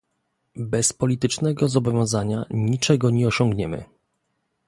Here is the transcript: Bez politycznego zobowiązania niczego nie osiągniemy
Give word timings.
Bez 0.55 0.93
politycznego 0.93 1.69
zobowiązania 1.69 2.45
niczego 2.51 3.09
nie 3.09 3.27
osiągniemy 3.27 3.83